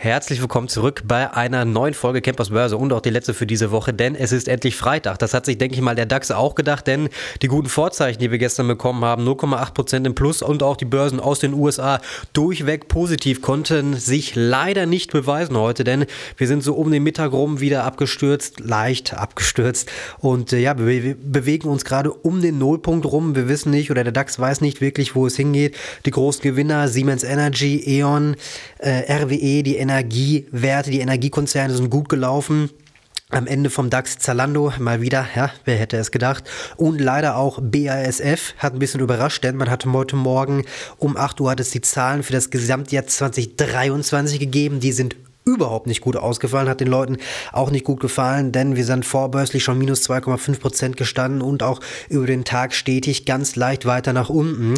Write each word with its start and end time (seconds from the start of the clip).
Herzlich 0.00 0.40
willkommen 0.40 0.68
zurück 0.68 1.02
bei 1.08 1.32
einer 1.34 1.64
neuen 1.64 1.92
Folge 1.92 2.22
Campers 2.22 2.50
Börse 2.50 2.76
und 2.76 2.92
auch 2.92 3.00
die 3.00 3.10
letzte 3.10 3.34
für 3.34 3.48
diese 3.48 3.72
Woche, 3.72 3.92
denn 3.92 4.14
es 4.14 4.30
ist 4.30 4.46
endlich 4.46 4.76
Freitag. 4.76 5.18
Das 5.18 5.34
hat 5.34 5.44
sich, 5.44 5.58
denke 5.58 5.74
ich 5.74 5.80
mal, 5.80 5.96
der 5.96 6.06
DAX 6.06 6.30
auch 6.30 6.54
gedacht, 6.54 6.86
denn 6.86 7.08
die 7.42 7.48
guten 7.48 7.68
Vorzeichen, 7.68 8.20
die 8.20 8.30
wir 8.30 8.38
gestern 8.38 8.68
bekommen 8.68 9.04
haben, 9.04 9.26
0,8% 9.26 10.06
im 10.06 10.14
Plus 10.14 10.40
und 10.40 10.62
auch 10.62 10.76
die 10.76 10.84
Börsen 10.84 11.18
aus 11.18 11.40
den 11.40 11.52
USA 11.52 12.00
durchweg 12.32 12.86
positiv, 12.86 13.42
konnten 13.42 13.94
sich 13.94 14.36
leider 14.36 14.86
nicht 14.86 15.10
beweisen 15.10 15.56
heute, 15.56 15.82
denn 15.82 16.06
wir 16.36 16.46
sind 16.46 16.62
so 16.62 16.74
um 16.74 16.92
den 16.92 17.02
Mittag 17.02 17.32
rum 17.32 17.58
wieder 17.58 17.82
abgestürzt, 17.82 18.60
leicht 18.60 19.14
abgestürzt 19.14 19.90
und 20.20 20.52
äh, 20.52 20.60
ja, 20.60 20.78
wir 20.78 21.16
bewegen 21.16 21.68
uns 21.68 21.84
gerade 21.84 22.12
um 22.12 22.40
den 22.40 22.58
Nullpunkt 22.58 23.04
rum. 23.04 23.34
Wir 23.34 23.48
wissen 23.48 23.72
nicht 23.72 23.90
oder 23.90 24.04
der 24.04 24.12
DAX 24.12 24.38
weiß 24.38 24.60
nicht 24.60 24.80
wirklich, 24.80 25.16
wo 25.16 25.26
es 25.26 25.34
hingeht. 25.34 25.76
Die 26.06 26.12
großen 26.12 26.40
Gewinner, 26.40 26.86
Siemens 26.86 27.24
Energy, 27.24 27.82
E.ON, 27.84 28.36
äh, 28.78 29.12
RWE, 29.12 29.64
die 29.64 29.87
Energiewerte, 29.88 30.90
die 30.90 31.00
Energiekonzerne 31.00 31.74
sind 31.74 31.88
gut 31.88 32.08
gelaufen. 32.08 32.70
Am 33.30 33.46
Ende 33.46 33.68
vom 33.68 33.90
DAX 33.90 34.18
Zalando 34.18 34.72
mal 34.78 35.02
wieder, 35.02 35.26
ja, 35.34 35.50
wer 35.64 35.76
hätte 35.76 35.96
es 35.98 36.10
gedacht. 36.10 36.44
Und 36.76 36.98
leider 36.98 37.36
auch 37.36 37.58
BASF 37.60 38.54
hat 38.58 38.74
ein 38.74 38.78
bisschen 38.78 39.00
überrascht, 39.00 39.44
denn 39.44 39.56
man 39.56 39.70
hatte 39.70 39.92
heute 39.92 40.16
Morgen 40.16 40.64
um 40.96 41.16
8 41.16 41.40
Uhr 41.40 41.50
hat 41.50 41.60
es 41.60 41.70
die 41.70 41.82
Zahlen 41.82 42.22
für 42.22 42.32
das 42.32 42.50
Gesamtjahr 42.50 43.06
2023 43.06 44.38
gegeben. 44.38 44.80
Die 44.80 44.92
sind 44.92 45.16
überhaupt 45.48 45.86
nicht 45.86 46.02
gut 46.02 46.16
ausgefallen, 46.16 46.68
hat 46.68 46.80
den 46.80 46.88
Leuten 46.88 47.16
auch 47.52 47.70
nicht 47.70 47.84
gut 47.84 48.00
gefallen, 48.00 48.52
denn 48.52 48.76
wir 48.76 48.84
sind 48.84 49.06
vorbörslich 49.06 49.64
schon 49.64 49.78
minus 49.78 50.08
2,5 50.08 50.60
Prozent 50.60 50.96
gestanden 50.96 51.42
und 51.42 51.62
auch 51.62 51.80
über 52.08 52.26
den 52.26 52.44
Tag 52.44 52.74
stetig 52.74 53.24
ganz 53.24 53.56
leicht 53.56 53.86
weiter 53.86 54.12
nach 54.12 54.28
unten. 54.28 54.74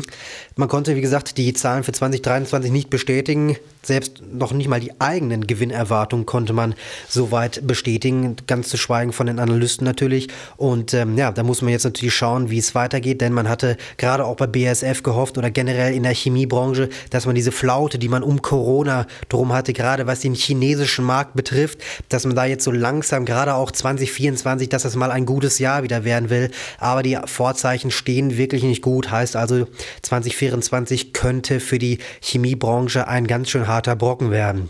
Man 0.57 0.69
konnte, 0.69 0.95
wie 0.95 1.01
gesagt, 1.01 1.37
die 1.39 1.53
Zahlen 1.53 1.83
für 1.83 1.93
2023 1.93 2.71
nicht 2.71 2.89
bestätigen. 2.89 3.57
Selbst 3.83 4.23
noch 4.31 4.53
nicht 4.53 4.69
mal 4.69 4.81
die 4.81 4.93
eigenen 5.01 5.47
Gewinnerwartungen 5.47 6.27
konnte 6.27 6.53
man 6.53 6.75
soweit 7.09 7.67
bestätigen, 7.67 8.37
ganz 8.47 8.69
zu 8.69 8.77
schweigen 8.77 9.13
von 9.13 9.27
den 9.27 9.39
Analysten 9.39 9.87
natürlich. 9.87 10.29
Und 10.59 10.93
ähm, 10.93 11.17
ja, 11.17 11.33
da 11.33 11.43
muss 11.43 11.63
man 11.63 11.71
jetzt 11.71 11.85
natürlich 11.85 12.15
schauen, 12.15 12.51
wie 12.51 12.59
es 12.59 12.75
weitergeht, 12.75 13.23
denn 13.23 13.33
man 13.33 13.49
hatte 13.49 13.79
gerade 13.97 14.27
auch 14.27 14.37
bei 14.37 14.47
BASF 14.47 15.03
gehofft 15.03 15.39
oder 15.39 15.51
generell 15.51 15.95
in 15.95 16.03
der 16.03 16.15
Chemiebranche, 16.15 16.91
dass 17.09 17.25
man 17.25 17.35
diese 17.35 17.53
Flaute, 17.53 17.99
die 17.99 18.09
man 18.09 18.23
um 18.23 18.43
Corona 18.43 19.07
drum 19.31 19.53
hatte, 19.53 19.73
gerade 19.73 20.07
was 20.07 20.21
den 20.21 20.35
chinesischen 20.35 21.05
Markt 21.05 21.35
betrifft, 21.35 21.79
dass 22.11 22.27
man 22.27 22.37
da 22.37 22.45
jetzt 22.45 22.65
so 22.65 22.73
langsam, 22.73 23.25
gerade 23.25 23.55
auch 23.55 23.71
2024, 23.71 24.69
dass 24.69 24.83
das 24.83 24.95
mal 24.95 25.11
ein 25.11 25.25
gutes 25.25 25.59
Jahr 25.59 25.83
wieder 25.83 26.05
werden 26.05 26.29
will. 26.29 26.51
Aber 26.79 27.03
die 27.03 27.19
Vorzeichen 27.25 27.91
stehen 27.91 28.37
wirklich 28.37 28.63
nicht 28.63 28.83
gut. 28.83 29.11
Heißt 29.11 29.37
also, 29.37 29.67
2024 30.03 31.15
könnte 31.15 31.61
für 31.61 31.79
die 31.79 31.99
Chemiebranche 32.21 33.09
ein 33.09 33.27
ganz 33.27 33.49
schön 33.49 33.70
harter 33.71 33.97
Brocken 33.97 34.31
werden. 34.31 34.69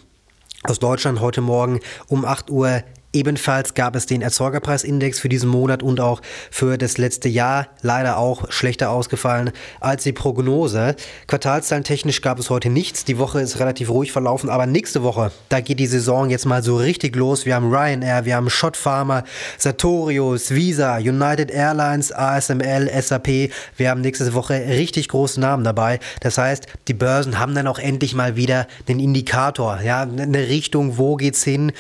Aus 0.63 0.79
Deutschland 0.79 1.21
heute 1.21 1.41
Morgen 1.41 1.81
um 2.09 2.25
8 2.25 2.51
Uhr 2.51 2.83
Ebenfalls 3.13 3.75
gab 3.75 3.97
es 3.97 4.07
den 4.07 4.23
Erzeugerpreisindex 4.23 5.19
für 5.19 5.29
diesen 5.29 5.51
Monat 5.51 5.83
und 5.83 5.99
auch 5.99 6.21
für 6.51 6.79
das 6.79 6.97
letzte 6.97 7.29
Jahr 7.29 7.67
leider 7.83 8.19
auch 8.19 8.53
schlechter 8.53 8.91
ausgefallen 8.91 9.51
als 9.81 10.05
die 10.05 10.13
Prognose. 10.13 10.95
Quartalszahlen 11.27 11.83
technisch 11.83 12.21
gab 12.21 12.39
es 12.39 12.51
heute 12.51 12.71
nichts. 12.71 13.05
Die 13.05 13.19
Woche 13.19 13.41
ist 13.41 13.59
relativ 13.59 13.91
ruhig 13.91 14.13
verlaufen, 14.13 14.49
aber 14.49 14.67
nächste 14.67 15.03
Woche, 15.03 15.33
da 15.49 15.61
geht 15.61 15.81
die 15.81 15.89
Saison 15.89 16.31
jetzt 16.31 16.47
mal 16.47 16.63
so 16.63 16.77
richtig 16.77 17.17
los. 17.17 17.47
Wir 17.47 17.57
haben 17.57 17.75
Ryanair, 17.75 18.27
wir 18.27 18.37
haben 18.37 18.49
Schott 18.49 18.77
Pharma, 18.77 19.25
Sartorius, 19.59 20.53
Visa, 20.53 20.99
United 20.99 21.51
Airlines, 21.51 22.13
ASML, 22.13 22.89
SAP. 23.03 23.51
Wir 23.77 23.91
haben 23.91 24.03
nächste 24.03 24.33
Woche 24.35 24.55
richtig 24.55 25.09
große 25.09 25.41
Namen 25.41 25.65
dabei. 25.65 25.99
Das 26.21 26.39
heißt, 26.39 26.69
die 26.87 26.95
Börsen 26.95 27.41
haben 27.41 27.57
dann 27.57 27.67
auch 27.67 27.81
endlich 27.81 28.15
mal 28.15 28.37
wieder 28.37 28.69
den 28.87 29.01
Indikator, 29.01 29.81
ja, 29.83 30.03
eine 30.03 30.49
Richtung, 30.49 30.97
wo 30.97 31.17
geht's 31.17 31.43
hin? 31.43 31.73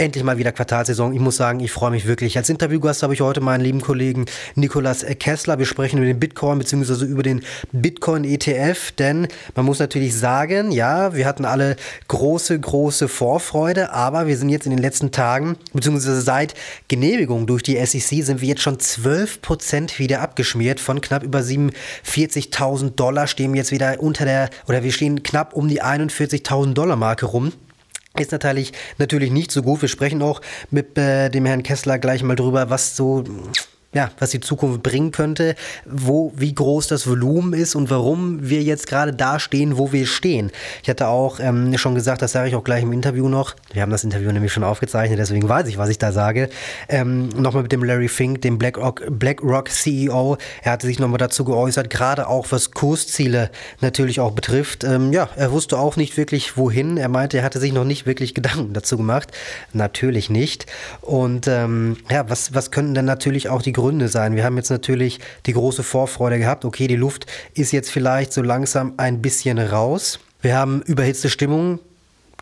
Endlich 0.00 0.22
mal 0.22 0.38
wieder 0.38 0.52
Quartalsaison. 0.52 1.12
Ich 1.12 1.18
muss 1.18 1.36
sagen, 1.36 1.58
ich 1.58 1.72
freue 1.72 1.90
mich 1.90 2.06
wirklich. 2.06 2.36
Als 2.36 2.48
Interviewgast 2.48 3.02
habe 3.02 3.14
ich 3.14 3.20
heute 3.20 3.40
meinen 3.40 3.62
lieben 3.62 3.80
Kollegen 3.80 4.26
Nikolas 4.54 5.04
Kessler. 5.18 5.58
Wir 5.58 5.66
sprechen 5.66 5.96
über 5.96 6.06
den 6.06 6.20
Bitcoin 6.20 6.60
bzw. 6.60 7.04
über 7.04 7.24
den 7.24 7.42
Bitcoin 7.72 8.22
ETF, 8.22 8.92
denn 8.92 9.26
man 9.56 9.64
muss 9.64 9.80
natürlich 9.80 10.16
sagen, 10.16 10.70
ja, 10.70 11.16
wir 11.16 11.26
hatten 11.26 11.44
alle 11.44 11.74
große, 12.06 12.60
große 12.60 13.08
Vorfreude, 13.08 13.92
aber 13.92 14.28
wir 14.28 14.36
sind 14.36 14.50
jetzt 14.50 14.66
in 14.66 14.70
den 14.70 14.78
letzten 14.78 15.10
Tagen 15.10 15.56
bzw. 15.72 16.20
seit 16.20 16.54
Genehmigung 16.86 17.48
durch 17.48 17.64
die 17.64 17.84
SEC 17.84 18.24
sind 18.24 18.40
wir 18.40 18.46
jetzt 18.46 18.62
schon 18.62 18.78
12 18.78 19.42
Prozent 19.42 19.98
wieder 19.98 20.20
abgeschmiert 20.20 20.78
von 20.78 21.00
knapp 21.00 21.24
über 21.24 21.40
47.000 21.40 22.90
Dollar 22.90 23.26
stehen 23.26 23.52
wir 23.52 23.58
jetzt 23.58 23.72
wieder 23.72 24.00
unter 24.00 24.26
der 24.26 24.50
oder 24.68 24.84
wir 24.84 24.92
stehen 24.92 25.24
knapp 25.24 25.54
um 25.54 25.66
die 25.66 25.82
41.000 25.82 26.74
Dollar 26.74 26.94
Marke 26.94 27.26
rum. 27.26 27.52
Ist 28.18 28.32
natürlich, 28.32 28.72
natürlich 28.98 29.30
nicht 29.30 29.52
so 29.52 29.62
gut. 29.62 29.82
Wir 29.82 29.88
sprechen 29.88 30.22
auch 30.22 30.40
mit 30.70 30.98
äh, 30.98 31.28
dem 31.28 31.46
Herrn 31.46 31.62
Kessler 31.62 31.98
gleich 31.98 32.22
mal 32.22 32.36
drüber, 32.36 32.70
was 32.70 32.96
so 32.96 33.24
ja, 33.94 34.10
was 34.18 34.30
die 34.30 34.40
Zukunft 34.40 34.82
bringen 34.82 35.12
könnte, 35.12 35.54
wo, 35.86 36.30
wie 36.36 36.54
groß 36.54 36.88
das 36.88 37.06
Volumen 37.06 37.54
ist 37.54 37.74
und 37.74 37.88
warum 37.88 38.48
wir 38.48 38.62
jetzt 38.62 38.86
gerade 38.86 39.14
da 39.14 39.40
stehen, 39.40 39.78
wo 39.78 39.92
wir 39.92 40.06
stehen. 40.06 40.50
Ich 40.82 40.90
hatte 40.90 41.08
auch 41.08 41.40
ähm, 41.40 41.76
schon 41.78 41.94
gesagt, 41.94 42.20
das 42.20 42.32
sage 42.32 42.48
ich 42.48 42.54
auch 42.54 42.64
gleich 42.64 42.82
im 42.82 42.92
Interview 42.92 43.30
noch. 43.30 43.56
Wir 43.72 43.80
haben 43.80 43.90
das 43.90 44.04
Interview 44.04 44.30
nämlich 44.30 44.52
schon 44.52 44.62
aufgezeichnet, 44.62 45.18
deswegen 45.18 45.48
weiß 45.48 45.68
ich, 45.68 45.78
was 45.78 45.88
ich 45.88 45.96
da 45.96 46.12
sage. 46.12 46.50
Ähm, 46.90 47.30
nochmal 47.30 47.62
mit 47.62 47.72
dem 47.72 47.82
Larry 47.82 48.08
Fink, 48.08 48.42
dem 48.42 48.58
BlackRock, 48.58 49.04
BlackRock 49.08 49.70
CEO. 49.70 50.36
Er 50.62 50.72
hatte 50.72 50.86
sich 50.86 50.98
nochmal 50.98 51.18
dazu 51.18 51.44
geäußert, 51.44 51.88
gerade 51.88 52.28
auch 52.28 52.46
was 52.50 52.72
Kursziele 52.72 53.50
natürlich 53.80 54.20
auch 54.20 54.32
betrifft. 54.32 54.84
Ähm, 54.84 55.14
ja, 55.14 55.30
er 55.34 55.50
wusste 55.50 55.78
auch 55.78 55.96
nicht 55.96 56.18
wirklich, 56.18 56.58
wohin. 56.58 56.98
Er 56.98 57.08
meinte, 57.08 57.38
er 57.38 57.42
hatte 57.42 57.58
sich 57.58 57.72
noch 57.72 57.84
nicht 57.84 58.04
wirklich 58.04 58.34
Gedanken 58.34 58.74
dazu 58.74 58.98
gemacht. 58.98 59.32
Natürlich 59.72 60.28
nicht. 60.28 60.66
Und 61.00 61.48
ähm, 61.48 61.96
ja, 62.10 62.28
was, 62.28 62.52
was 62.54 62.70
könnten 62.70 62.94
denn 62.94 63.06
natürlich 63.06 63.48
auch 63.48 63.62
die 63.62 63.72
Gründe 63.72 63.87
sein. 64.08 64.36
Wir 64.36 64.44
haben 64.44 64.56
jetzt 64.56 64.70
natürlich 64.70 65.20
die 65.46 65.52
große 65.52 65.82
Vorfreude 65.82 66.38
gehabt, 66.38 66.64
okay, 66.64 66.86
die 66.86 66.96
Luft 66.96 67.26
ist 67.54 67.72
jetzt 67.72 67.90
vielleicht 67.90 68.32
so 68.32 68.42
langsam 68.42 68.94
ein 68.96 69.22
bisschen 69.22 69.58
raus. 69.58 70.20
Wir 70.42 70.56
haben 70.56 70.82
überhitzte 70.82 71.30
Stimmung, 71.30 71.80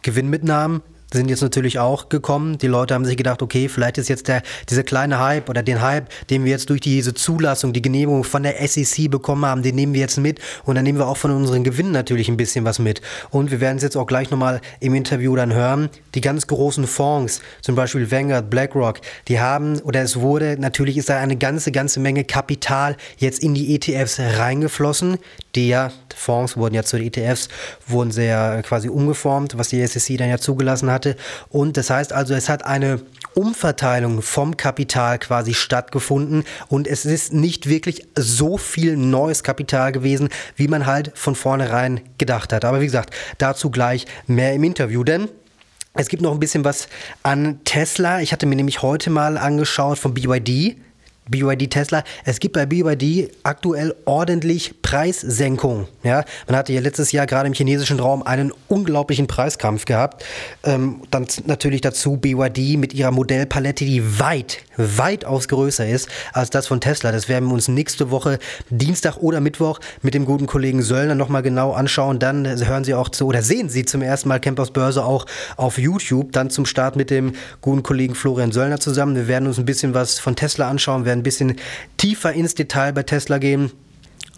Gewinnmitnahmen, 0.03 0.83
sind 1.13 1.29
jetzt 1.29 1.43
natürlich 1.43 1.79
auch 1.79 2.09
gekommen. 2.09 2.59
Die 2.59 2.67
Leute 2.67 2.95
haben 2.95 3.05
sich 3.05 3.17
gedacht, 3.17 3.43
okay, 3.43 3.69
vielleicht 3.69 3.99
ist 3.99 4.09
jetzt 4.09 4.29
der, 4.29 4.43
dieser 4.69 4.83
kleine 4.83 5.21
Hype 5.21 5.49
oder 5.49 5.63
den 5.63 5.81
Hype, 5.81 6.09
den 6.31 6.45
wir 6.45 6.51
jetzt 6.51 6.69
durch 6.71 6.81
diese 6.81 7.15
Zulassung, 7.15 7.73
die 7.73 7.83
Genehmigung 7.83 8.25
von 8.25 8.43
der 8.43 8.67
SEC 8.67 9.11
bekommen 9.11 9.47
haben, 9.47 9.63
den 9.63 9.77
nehmen 9.77 9.95
wir 9.95 10.01
jetzt 10.01 10.19
mit 10.19 10.41
und 10.65 10.75
dann 10.75 10.85
nehmen 10.85 10.99
wir 10.99 11.07
auch 11.07 11.17
von 11.17 11.31
unseren 11.31 11.63
Gewinnen 11.63 11.93
natürlich 11.93 12.29
ein 12.29 12.37
bisschen 12.37 12.65
was 12.65 12.79
mit. 12.79 13.03
Und 13.31 13.51
wir 13.51 13.61
werden 13.61 13.77
es 13.77 13.85
jetzt 13.85 13.97
auch 13.97 14.07
gleich 14.07 14.31
nochmal 14.31 14.61
im 14.81 14.95
Interview 14.95 15.37
dann 15.37 15.55
hören. 15.55 15.91
Die 16.15 16.21
ganz 16.21 16.47
großen 16.47 16.87
Fonds, 16.87 17.41
zum 17.63 17.77
Beispiel 17.77 18.11
Vanguard, 18.11 18.51
BlackRock, 18.51 19.01
die 19.29 19.41
haben 19.41 19.79
oder 19.81 20.03
es 20.03 20.17
wurde, 20.17 20.57
natürlich 20.59 20.97
ist 20.97 21.09
da 21.09 21.19
eine 21.19 21.37
ganze, 21.37 21.71
ganze 21.71 22.01
Menge 22.01 22.25
Kapital 22.25 22.97
jetzt 23.19 23.43
in 23.43 23.55
die 23.55 23.75
ETFs 23.75 24.19
reingeflossen. 24.19 25.19
Die 25.55 25.69
ja, 25.69 25.93
Fonds 26.15 26.57
wurden 26.57 26.75
ja 26.75 26.83
zu 26.83 26.99
den 26.99 27.07
ETFs, 27.07 27.49
wurden 27.87 28.11
sehr 28.11 28.63
quasi 28.63 28.89
umgeformt, 28.89 29.57
was 29.57 29.69
die 29.69 29.87
SEC 29.87 30.19
dann 30.19 30.29
ja 30.29 30.39
zugelassen 30.39 30.91
hat 30.91 30.96
hatte. 30.97 31.17
Und 31.51 31.77
das 31.77 31.91
heißt 31.91 32.13
also, 32.13 32.35
es 32.35 32.49
hat 32.49 32.65
eine 32.65 33.01
Umverteilung 33.35 34.23
vom 34.23 34.57
Kapital 34.57 35.19
quasi 35.19 35.53
stattgefunden 35.53 36.45
und 36.69 36.89
es 36.89 37.05
ist 37.05 37.35
nicht 37.35 37.69
wirklich 37.69 38.09
so 38.17 38.57
viel 38.57 38.97
neues 38.97 39.43
Kapital 39.43 39.93
gewesen, 39.93 40.31
wie 40.57 40.69
man 40.69 40.87
halt 40.87 41.13
von 41.15 41.35
vornherein 41.35 42.01
gedacht 42.17 42.53
hat. 42.53 42.65
Aber 42.65 42.81
wie 42.81 42.87
gesagt, 42.87 43.15
dazu 43.37 43.71
gleich 43.71 44.07
mehr 44.27 44.55
im 44.55 44.65
Interview, 44.65 45.05
denn 45.05 45.29
es 45.99 46.09
gibt 46.09 46.23
noch 46.23 46.33
ein 46.33 46.41
bisschen 46.41 46.65
was 46.65 46.89
an 47.23 47.61
Tesla. 47.65 48.21
Ich 48.21 48.33
hatte 48.33 48.47
mir 48.47 48.57
nämlich 48.57 48.83
heute 48.83 49.11
mal 49.11 49.39
angeschaut 49.39 49.99
von 49.99 50.15
BYD. 50.15 50.77
BYD 51.29 51.71
Tesla. 51.71 52.05
Es 52.25 52.39
gibt 52.39 52.55
bei 52.55 52.67
BYD 52.67 53.33
aktuell 53.43 53.95
ordentlich 54.05 54.83
Preissenkung. 54.87 55.89
Ja, 56.05 56.25
man 56.47 56.55
hatte 56.55 56.73
ja 56.73 56.81
letztes 56.81 57.11
Jahr 57.11 57.27
gerade 57.27 57.49
im 57.49 57.55
chinesischen 57.55 57.99
Raum 57.99 58.23
einen 58.23 58.53
unglaublichen 58.69 59.27
Preiskampf 59.27 59.85
gehabt. 59.85 60.25
Ähm, 60.63 61.03
dann 61.11 61.27
natürlich 61.47 61.81
dazu 61.81 62.17
BYD 62.17 62.79
mit 62.79 62.95
ihrer 62.95 63.11
Modellpalette, 63.11 63.85
die 63.85 64.21
weit, 64.21 64.59
weitaus 64.77 65.49
größer 65.49 65.89
ist 65.89 66.09
als 66.33 66.51
das 66.51 66.69
von 66.69 66.81
Tesla. 66.81 67.11
Das 67.11 67.29
werden 67.29 67.49
wir 67.49 67.55
uns 67.55 67.67
nächste 67.67 68.13
Woche 68.13 68.39
Dienstag 68.71 69.17
oder 69.17 69.41
Mittwoch 69.41 69.81
mit 70.03 70.15
dem 70.15 70.25
guten 70.25 70.47
Kollegen 70.47 70.83
Söllner 70.83 71.17
nochmal 71.17 71.43
genau 71.43 71.73
anschauen. 71.73 72.21
Dann 72.21 72.47
hören 72.47 72.85
Sie 72.85 72.95
auch 72.95 73.09
zu 73.09 73.27
oder 73.27 73.43
sehen 73.43 73.69
Sie 73.69 73.85
zum 73.85 74.03
ersten 74.03 74.29
Mal 74.29 74.39
Campers 74.39 74.71
Börse 74.71 75.05
auch 75.05 75.27
auf 75.57 75.79
YouTube. 75.79 76.31
Dann 76.31 76.49
zum 76.49 76.65
Start 76.65 76.95
mit 76.95 77.11
dem 77.11 77.33
guten 77.61 77.83
Kollegen 77.83 78.15
Florian 78.15 78.53
Söllner 78.53 78.79
zusammen. 78.79 79.17
Wir 79.17 79.27
werden 79.27 79.49
uns 79.49 79.59
ein 79.59 79.65
bisschen 79.65 79.95
was 79.95 80.21
von 80.21 80.37
Tesla 80.37 80.71
anschauen, 80.71 81.05
werden 81.05 81.21
ein 81.21 81.25
bisschen 81.25 81.57
tiefer 81.97 82.33
ins 82.33 82.55
Detail 82.55 82.93
bei 82.93 83.03
Tesla 83.03 83.39
gehen. 83.39 83.73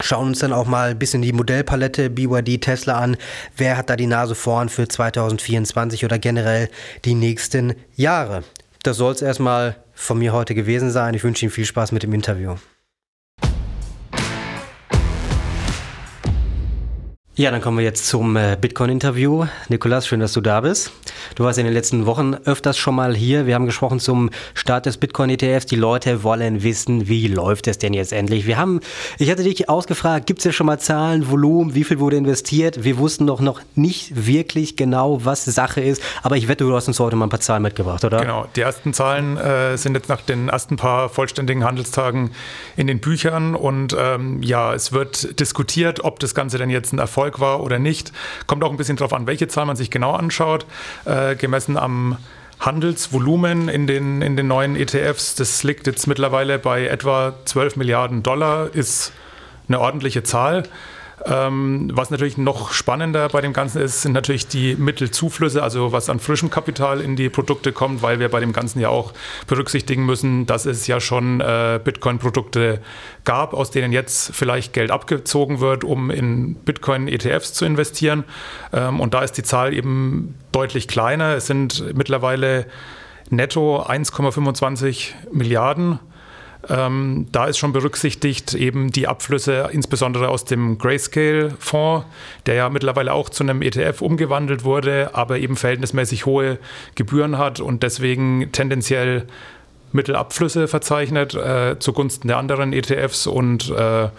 Schauen 0.01 0.27
uns 0.27 0.39
dann 0.39 0.53
auch 0.53 0.65
mal 0.65 0.91
ein 0.91 0.99
bisschen 0.99 1.21
die 1.21 1.33
Modellpalette 1.33 2.09
BYD 2.09 2.61
Tesla 2.61 2.99
an. 2.99 3.17
Wer 3.57 3.75
hat 3.75 3.89
da 3.89 3.97
die 3.97 4.07
Nase 4.07 4.33
vorn 4.33 4.69
für 4.69 4.87
2024 4.87 6.05
oder 6.05 6.17
generell 6.17 6.69
die 7.03 7.15
nächsten 7.15 7.75
Jahre? 7.95 8.43
Das 8.83 8.95
soll 8.95 9.11
es 9.11 9.21
erstmal 9.21 9.75
von 9.93 10.17
mir 10.17 10.31
heute 10.31 10.55
gewesen 10.55 10.89
sein. 10.89 11.13
Ich 11.15 11.23
wünsche 11.25 11.45
Ihnen 11.45 11.51
viel 11.51 11.65
Spaß 11.65 11.91
mit 11.91 12.03
dem 12.03 12.13
Interview. 12.13 12.55
Ja, 17.35 17.51
dann 17.51 17.61
kommen 17.61 17.77
wir 17.77 17.85
jetzt 17.85 18.07
zum 18.07 18.35
äh, 18.35 18.57
Bitcoin-Interview. 18.59 19.45
Nikolas, 19.67 20.07
schön, 20.07 20.19
dass 20.19 20.33
du 20.33 20.41
da 20.41 20.61
bist. 20.61 20.91
Du 21.35 21.43
warst 21.43 21.59
in 21.59 21.65
den 21.65 21.73
letzten 21.73 22.05
Wochen 22.05 22.35
öfters 22.45 22.77
schon 22.77 22.95
mal 22.95 23.15
hier. 23.15 23.45
Wir 23.45 23.55
haben 23.55 23.65
gesprochen 23.65 23.99
zum 23.99 24.29
Start 24.53 24.85
des 24.85 24.97
Bitcoin-ETFs. 24.97 25.65
Die 25.65 25.75
Leute 25.75 26.23
wollen 26.23 26.63
wissen, 26.63 27.07
wie 27.07 27.27
läuft 27.27 27.67
es 27.67 27.77
denn 27.77 27.93
jetzt 27.93 28.13
endlich? 28.13 28.45
Wir 28.45 28.57
haben, 28.57 28.79
ich 29.17 29.29
hatte 29.29 29.43
dich 29.43 29.69
ausgefragt, 29.69 30.27
gibt 30.27 30.39
es 30.39 30.45
ja 30.45 30.51
schon 30.51 30.67
mal 30.67 30.79
Zahlen, 30.79 31.29
Volumen, 31.29 31.75
wie 31.75 31.83
viel 31.83 31.99
wurde 31.99 32.17
investiert? 32.17 32.83
Wir 32.83 32.97
wussten 32.97 33.27
doch 33.27 33.39
noch 33.39 33.61
nicht 33.75 34.27
wirklich 34.27 34.75
genau, 34.75 35.23
was 35.25 35.45
Sache 35.45 35.81
ist. 35.81 36.01
Aber 36.23 36.37
ich 36.37 36.47
wette, 36.47 36.63
du 36.63 36.75
hast 36.75 36.87
uns 36.87 36.99
heute 36.99 37.15
mal 37.15 37.27
ein 37.27 37.29
paar 37.29 37.39
Zahlen 37.39 37.63
mitgebracht, 37.63 38.03
oder? 38.05 38.21
Genau, 38.21 38.47
die 38.55 38.61
ersten 38.61 38.93
Zahlen 38.93 39.37
äh, 39.37 39.77
sind 39.77 39.95
jetzt 39.95 40.09
nach 40.09 40.21
den 40.21 40.49
ersten 40.49 40.75
paar 40.75 41.09
vollständigen 41.09 41.63
Handelstagen 41.63 42.31
in 42.75 42.87
den 42.87 42.99
Büchern. 42.99 43.55
Und 43.55 43.95
ähm, 43.97 44.41
ja, 44.43 44.73
es 44.73 44.91
wird 44.91 45.39
diskutiert, 45.39 46.03
ob 46.03 46.19
das 46.19 46.35
Ganze 46.35 46.57
denn 46.57 46.69
jetzt 46.69 46.93
ein 46.93 46.99
Erfolg 46.99 47.39
war 47.39 47.61
oder 47.61 47.79
nicht. 47.79 48.11
Kommt 48.47 48.63
auch 48.63 48.71
ein 48.71 48.77
bisschen 48.77 48.97
darauf 48.97 49.13
an, 49.13 49.27
welche 49.27 49.47
Zahl 49.47 49.65
man 49.65 49.75
sich 49.75 49.91
genau 49.91 50.11
anschaut. 50.11 50.65
Äh, 51.09 51.35
gemessen 51.35 51.75
am 51.75 52.17
Handelsvolumen 52.59 53.67
in 53.67 53.87
den, 53.87 54.21
in 54.21 54.37
den 54.37 54.47
neuen 54.47 54.75
ETFs, 54.75 55.33
das 55.33 55.63
liegt 55.63 55.87
jetzt 55.87 56.05
mittlerweile 56.05 56.59
bei 56.59 56.85
etwa 56.85 57.33
12 57.45 57.77
Milliarden 57.77 58.21
Dollar, 58.21 58.69
ist 58.75 59.11
eine 59.67 59.79
ordentliche 59.79 60.21
Zahl. 60.21 60.63
Ähm, 61.25 61.91
was 61.93 62.11
natürlich 62.11 62.37
noch 62.37 62.71
spannender 62.71 63.27
bei 63.29 63.41
dem 63.41 63.53
Ganzen 63.53 63.81
ist, 63.81 64.01
sind 64.01 64.13
natürlich 64.13 64.47
die 64.47 64.75
Mittelzuflüsse, 64.75 65.61
also 65.61 65.91
was 65.91 66.09
an 66.09 66.19
frischem 66.19 66.49
Kapital 66.49 67.01
in 67.01 67.15
die 67.15 67.29
Produkte 67.29 67.71
kommt, 67.71 68.01
weil 68.01 68.19
wir 68.19 68.29
bei 68.29 68.39
dem 68.39 68.53
Ganzen 68.53 68.79
ja 68.79 68.89
auch 68.89 69.13
berücksichtigen 69.47 70.05
müssen, 70.05 70.45
dass 70.45 70.65
es 70.65 70.87
ja 70.87 70.99
schon 70.99 71.41
äh, 71.41 71.79
Bitcoin-Produkte 71.83 72.81
gab, 73.25 73.53
aus 73.53 73.71
denen 73.71 73.91
jetzt 73.91 74.33
vielleicht 74.33 74.73
Geld 74.73 74.91
abgezogen 74.91 75.59
wird, 75.59 75.83
um 75.83 76.09
in 76.09 76.55
Bitcoin-ETFs 76.55 77.53
zu 77.53 77.65
investieren. 77.65 78.23
Ähm, 78.71 78.99
und 78.99 79.13
da 79.13 79.21
ist 79.21 79.33
die 79.33 79.43
Zahl 79.43 79.73
eben 79.73 80.35
deutlich 80.51 80.87
kleiner. 80.87 81.35
Es 81.35 81.47
sind 81.47 81.95
mittlerweile 81.95 82.65
netto 83.29 83.81
1,25 83.81 85.11
Milliarden 85.31 85.99
ähm, 86.67 87.27
da 87.31 87.45
ist 87.45 87.57
schon 87.57 87.71
berücksichtigt 87.71 88.53
eben 88.53 88.91
die 88.91 89.07
Abflüsse, 89.07 89.69
insbesondere 89.71 90.27
aus 90.27 90.43
dem 90.43 90.77
Grayscale-Fonds, 90.77 92.05
der 92.45 92.55
ja 92.55 92.69
mittlerweile 92.69 93.13
auch 93.13 93.29
zu 93.29 93.43
einem 93.43 93.61
ETF 93.61 94.01
umgewandelt 94.01 94.65
wurde, 94.65 95.11
aber 95.13 95.39
eben 95.39 95.55
verhältnismäßig 95.55 96.25
hohe 96.25 96.59
Gebühren 96.95 97.37
hat 97.37 97.61
und 97.61 97.83
deswegen 97.83 98.51
tendenziell 98.51 99.25
Mittelabflüsse 99.93 100.67
verzeichnet 100.67 101.33
äh, 101.33 101.79
zugunsten 101.79 102.27
der 102.27 102.37
anderen 102.37 102.73
ETFs 102.73 103.25
und 103.25 103.71
äh, 103.71 104.09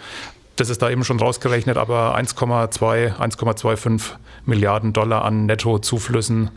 das 0.55 0.69
ist 0.69 0.81
da 0.81 0.89
eben 0.89 1.03
schon 1.03 1.19
rausgerechnet, 1.19 1.77
aber 1.77 2.17
1,2, 2.17 3.17
1,25 3.17 4.11
Milliarden 4.45 4.93
Dollar 4.93 5.23
an 5.23 5.45
Nettozuflüssen 5.45 6.49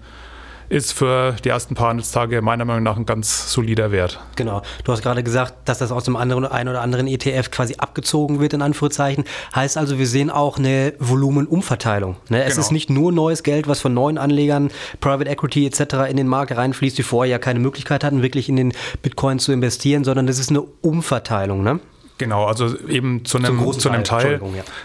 ist 0.74 0.92
für 0.92 1.36
die 1.44 1.48
ersten 1.48 1.76
paar 1.76 1.88
Handelstage 1.88 2.42
meiner 2.42 2.64
Meinung 2.64 2.82
nach 2.82 2.96
ein 2.96 3.06
ganz 3.06 3.52
solider 3.52 3.92
Wert. 3.92 4.18
Genau. 4.34 4.60
Du 4.82 4.90
hast 4.90 5.02
gerade 5.02 5.22
gesagt, 5.22 5.54
dass 5.66 5.78
das 5.78 5.92
aus 5.92 6.02
dem 6.02 6.16
anderen, 6.16 6.44
ein 6.44 6.68
oder 6.68 6.82
anderen 6.82 7.06
ETF 7.06 7.52
quasi 7.52 7.76
abgezogen 7.78 8.40
wird, 8.40 8.54
in 8.54 8.60
Anführungszeichen. 8.60 9.24
Heißt 9.54 9.78
also, 9.78 9.98
wir 9.98 10.08
sehen 10.08 10.30
auch 10.30 10.58
eine 10.58 10.94
Volumenumverteilung. 10.98 12.16
Ne? 12.28 12.42
Es 12.42 12.54
genau. 12.54 12.60
ist 12.60 12.72
nicht 12.72 12.90
nur 12.90 13.12
neues 13.12 13.44
Geld, 13.44 13.68
was 13.68 13.80
von 13.80 13.94
neuen 13.94 14.18
Anlegern, 14.18 14.70
Private 15.00 15.30
Equity 15.30 15.64
etc. 15.64 16.10
in 16.10 16.16
den 16.16 16.26
Markt 16.26 16.56
reinfließt, 16.56 16.98
die 16.98 17.04
vorher 17.04 17.30
ja 17.30 17.38
keine 17.38 17.60
Möglichkeit 17.60 18.02
hatten, 18.02 18.22
wirklich 18.22 18.48
in 18.48 18.56
den 18.56 18.72
Bitcoin 19.00 19.38
zu 19.38 19.52
investieren, 19.52 20.02
sondern 20.02 20.26
es 20.26 20.40
ist 20.40 20.50
eine 20.50 20.62
Umverteilung. 20.62 21.62
Ne? 21.62 21.78
Genau, 22.16 22.44
also 22.44 22.78
eben 22.86 23.24
zu 23.24 23.38
einem, 23.38 23.72
zu 23.72 23.90
einem 23.90 24.04
Teil, 24.04 24.40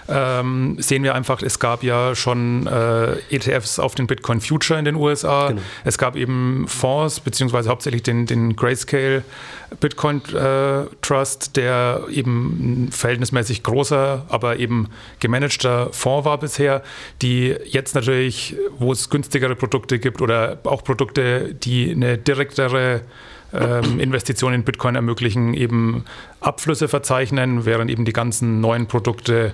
ja. 0.07 0.39
ähm, 0.39 0.77
sehen 0.79 1.03
wir 1.03 1.13
einfach, 1.13 1.43
es 1.43 1.59
gab 1.59 1.83
ja 1.83 2.15
schon 2.15 2.65
äh, 2.65 3.17
ETFs 3.29 3.77
auf 3.77 3.93
den 3.93 4.07
Bitcoin 4.07 4.41
Future 4.41 4.79
in 4.79 4.85
den 4.85 4.95
USA. 4.95 5.49
Genau. 5.49 5.61
Es 5.83 5.99
gab 5.99 6.15
eben 6.15 6.65
Fonds, 6.67 7.19
beziehungsweise 7.19 7.69
hauptsächlich 7.69 8.01
den, 8.01 8.25
den 8.25 8.55
Grayscale 8.55 9.23
Bitcoin 9.79 10.23
äh, 10.33 10.85
Trust, 11.03 11.55
der 11.55 12.01
eben 12.09 12.87
ein 12.87 12.91
verhältnismäßig 12.91 13.61
großer, 13.61 14.25
aber 14.27 14.57
eben 14.57 14.87
gemanagter 15.19 15.93
Fonds 15.93 16.25
war 16.25 16.39
bisher, 16.39 16.81
die 17.21 17.55
jetzt 17.65 17.93
natürlich, 17.93 18.55
wo 18.79 18.91
es 18.91 19.11
günstigere 19.11 19.55
Produkte 19.55 19.99
gibt 19.99 20.23
oder 20.23 20.57
auch 20.63 20.83
Produkte, 20.83 21.53
die 21.53 21.91
eine 21.91 22.17
direktere 22.17 23.01
ähm, 23.53 23.99
Investitionen 23.99 24.55
in 24.55 24.63
Bitcoin 24.63 24.95
ermöglichen, 24.95 25.53
eben 25.53 26.05
Abflüsse 26.39 26.87
verzeichnen, 26.87 27.65
während 27.65 27.89
eben 27.91 28.05
die 28.05 28.13
ganzen 28.13 28.61
neuen 28.61 28.87
Produkte 28.87 29.53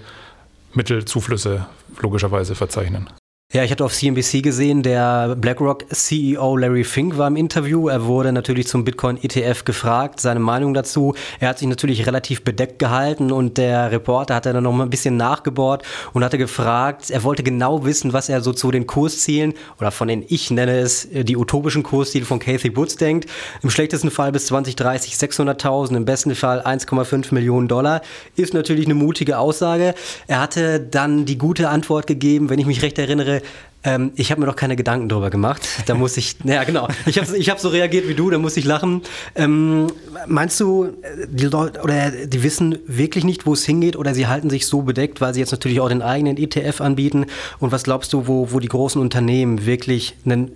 Mittelzuflüsse 0.74 1.66
logischerweise 2.02 2.56
verzeichnen. 2.56 3.10
Ja, 3.56 3.64
ich 3.64 3.72
hatte 3.72 3.86
auf 3.86 3.94
CNBC 3.94 4.44
gesehen, 4.44 4.84
der 4.84 5.34
BlackRock 5.38 5.86
CEO 5.90 6.58
Larry 6.58 6.84
Fink 6.84 7.18
war 7.18 7.30
im 7.30 7.38
Interview. 7.38 7.88
Er 7.88 8.04
wurde 8.04 8.34
natürlich 8.34 8.68
zum 8.68 8.84
Bitcoin 8.84 9.18
ETF 9.24 9.64
gefragt, 9.64 10.20
seine 10.20 10.42
Meinung 10.42 10.74
dazu. 10.74 11.16
Er 11.40 11.48
hat 11.48 11.60
sich 11.60 11.70
natürlich 11.70 12.06
relativ 12.06 12.44
bedeckt 12.44 12.80
gehalten 12.80 13.32
und 13.32 13.58
der 13.58 13.94
Reporter 13.94 14.36
hat 14.36 14.46
dann 14.46 14.62
noch 14.62 14.74
mal 14.74 14.84
ein 14.84 14.90
bisschen 14.90 15.16
nachgebohrt 15.16 15.84
und 16.12 16.22
hatte 16.26 16.38
gefragt, 16.38 17.10
er 17.10 17.24
wollte 17.24 17.44
genau 17.44 17.86
wissen, 17.86 18.12
was 18.12 18.28
er 18.28 18.42
so 18.42 18.52
zu 18.52 18.72
den 18.72 18.88
Kurszielen 18.88 19.54
oder 19.80 19.92
von 19.92 20.10
den, 20.10 20.26
ich 20.28 20.52
nenne 20.52 20.78
es, 20.80 21.06
äh, 21.06 21.24
die 21.24 21.38
utopischen 21.38 21.84
Kursziele 21.84 22.26
von 22.26 22.40
Kathy 22.40 22.76
Woods 22.76 22.98
denkt. 22.98 23.30
Im 23.64 23.70
schlechtesten 23.70 24.12
Fall 24.12 24.34
bis 24.34 24.48
2030 24.48 25.14
600.000, 25.14 25.96
im 25.96 26.04
besten 26.04 26.36
Fall 26.36 26.60
1,5 26.60 27.34
Millionen 27.34 27.70
Dollar. 27.70 28.02
Ist 28.36 28.54
natürlich 28.54 28.84
eine 28.84 28.96
mutige 28.96 29.38
Aussage. 29.38 29.96
Er 30.28 30.42
hatte 30.42 30.82
dann 30.82 31.24
die 31.24 31.38
gute 31.38 31.70
Antwort 31.70 32.06
gegeben, 32.06 32.50
wenn 32.50 32.60
ich 32.60 32.66
mich 32.66 32.82
recht 32.82 33.00
erinnere, 33.00 33.44
ähm, 33.86 34.12
ich 34.16 34.32
habe 34.32 34.42
mir 34.42 34.48
noch 34.48 34.56
keine 34.56 34.76
Gedanken 34.76 35.08
darüber 35.08 35.30
gemacht. 35.30 35.62
Da 35.86 35.94
muss 35.94 36.18
ich, 36.18 36.36
ja 36.44 36.64
genau, 36.64 36.88
ich 37.06 37.20
habe 37.20 37.38
ich 37.38 37.50
hab 37.50 37.60
so 37.60 37.70
reagiert 37.70 38.08
wie 38.08 38.16
du, 38.16 38.30
da 38.30 38.38
muss 38.38 38.58
ich 38.58 38.66
lachen. 38.66 39.04
Ähm, 39.36 39.88
meinst 40.28 40.60
du, 40.60 40.90
die 41.30 41.46
Leute 41.46 41.82
oder 41.82 42.12
die 42.12 42.44
wissen 42.44 42.80
wirklich 42.88 43.24
nicht, 43.24 43.46
wo 43.46 43.54
es 43.54 43.64
hingeht 43.64 43.96
oder 43.96 44.14
sie 44.14 44.28
halten 44.28 44.50
sich 44.50 44.66
so 44.66 44.82
bedeckt, 44.82 45.22
weil 45.22 45.34
sie 45.34 45.40
jetzt 45.40 45.52
natürlich 45.52 45.80
auch 45.80 45.90
den 45.90 46.02
eigenen 46.02 46.38
ETF 46.38 46.82
anbieten? 46.82 47.28
Und 47.60 47.72
was 47.72 47.84
glaubst 47.84 48.12
du, 48.14 48.28
wo, 48.28 48.52
wo 48.52 48.60
die 48.60 48.68
großen 48.68 49.00
Unternehmen 49.00 49.66
wirklich 49.66 50.16
einen 50.26 50.52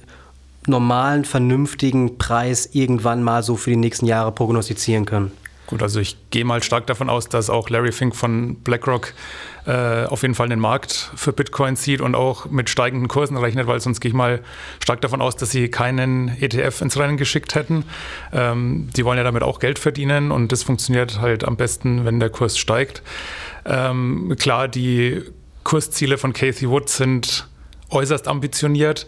normalen, 0.66 1.24
vernünftigen 1.26 2.18
Preis 2.18 2.70
irgendwann 2.74 3.24
mal 3.24 3.44
so 3.44 3.56
für 3.56 3.70
die 3.70 3.78
nächsten 3.78 4.08
Jahre 4.08 4.32
prognostizieren 4.32 5.06
können? 5.06 5.32
Gut, 5.70 5.84
also 5.84 6.00
ich 6.00 6.18
gehe 6.32 6.46
mal 6.46 6.64
stark 6.64 6.88
davon 6.88 7.12
aus, 7.12 7.30
dass 7.30 7.52
auch 7.52 7.70
Larry 7.70 7.92
Fink 7.92 8.16
von 8.16 8.56
BlackRock 8.56 9.14
äh, 9.68 10.06
auf 10.06 10.24
jeden 10.24 10.34
Fall 10.34 10.50
den 10.50 10.58
Markt 10.58 11.12
für 11.14 11.32
Bitcoin 11.32 11.76
sieht 11.76 12.02
und 12.02 12.16
auch 12.16 12.48
mit 12.48 12.72
steigenden 12.72 13.08
Kursen 13.08 13.38
rechnet, 13.38 13.68
weil 13.68 13.80
sonst 13.80 14.00
gehe 14.00 14.10
ich 14.10 14.16
mal 14.16 14.42
stark 14.82 15.00
davon 15.02 15.22
aus, 15.22 15.36
dass 15.36 15.52
sie 15.52 15.70
keinen 15.70 16.30
ETF 16.42 16.82
ins 16.82 16.98
Rennen 16.98 17.18
geschickt 17.18 17.54
hätten. 17.54 17.86
Ähm, 18.34 18.90
die 18.98 19.06
wollen 19.06 19.20
ja 19.20 19.24
damit 19.24 19.44
auch 19.44 19.60
Geld 19.60 19.78
verdienen 19.78 20.32
und 20.32 20.52
das 20.52 20.64
funktioniert 20.64 21.22
halt 21.22 21.44
am 21.44 21.56
besten, 21.56 22.04
wenn 22.04 22.20
der 22.20 22.32
Kurs 22.32 22.58
steigt. 22.58 23.04
Ähm, 23.64 24.36
klar, 24.40 24.70
die 24.70 25.22
Kursziele 25.64 26.18
von 26.18 26.34
Casey 26.34 26.68
Wood 26.68 26.90
sind 26.90 27.48
äußerst 27.92 28.28
ambitioniert. 28.28 29.06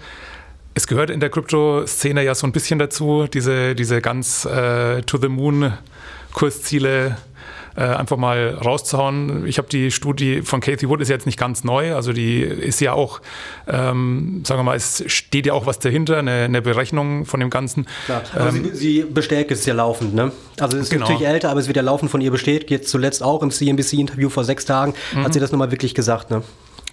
Es 0.75 0.85
gehört 0.85 1.09
in 1.09 1.21
der 1.21 1.31
Krypto-Szene 1.31 2.23
ja 2.23 2.35
so 2.35 2.45
ein 2.45 2.51
bisschen 2.51 2.77
dazu, 2.77 3.25
diese, 3.25 3.73
diese 3.73 3.99
ganz 3.99 4.45
äh, 4.45 5.01
to 5.01 5.17
the 5.17 5.27
moon 5.27 5.73
Kursziele 6.33 7.17
äh, 7.75 7.81
einfach 7.83 8.17
mal 8.17 8.57
rauszuhauen. 8.63 9.47
Ich 9.47 9.57
habe 9.57 9.69
die 9.69 9.91
Studie 9.91 10.41
von 10.41 10.59
Kathy 10.59 10.89
Wood 10.89 11.01
ist 11.01 11.09
jetzt 11.09 11.25
nicht 11.25 11.39
ganz 11.39 11.63
neu, 11.63 11.95
also 11.95 12.11
die 12.11 12.41
ist 12.41 12.81
ja 12.81 12.93
auch, 12.93 13.21
ähm, 13.67 14.43
sagen 14.45 14.59
wir 14.59 14.63
mal, 14.63 14.75
es 14.75 15.03
steht 15.07 15.45
ja 15.45 15.53
auch 15.53 15.65
was 15.65 15.79
dahinter, 15.79 16.17
eine, 16.17 16.31
eine 16.31 16.61
Berechnung 16.61 17.25
von 17.25 17.39
dem 17.39 17.49
Ganzen. 17.49 17.85
Klar. 18.05 18.23
Aber 18.35 18.49
ähm, 18.49 18.71
sie, 18.73 18.75
sie, 18.75 19.01
bestärkt 19.03 19.51
es 19.51 19.65
ja 19.65 19.73
laufend, 19.73 20.13
ne? 20.13 20.31
Also 20.59 20.77
es 20.77 20.83
ist 20.83 20.89
genau. 20.89 21.05
natürlich 21.05 21.27
älter, 21.27 21.49
aber 21.49 21.59
es 21.59 21.67
wird 21.67 21.77
ja 21.77 21.83
laufend 21.83 22.11
von 22.11 22.19
ihr 22.19 22.31
bestätigt. 22.31 22.69
Jetzt 22.69 22.89
zuletzt 22.89 23.23
auch 23.23 23.41
im 23.41 23.51
CNBC-Interview 23.51 24.29
vor 24.29 24.43
sechs 24.43 24.65
Tagen 24.65 24.93
mhm. 25.13 25.23
hat 25.23 25.33
sie 25.33 25.39
das 25.39 25.51
nochmal 25.51 25.71
wirklich 25.71 25.95
gesagt, 25.95 26.29
ne? 26.29 26.43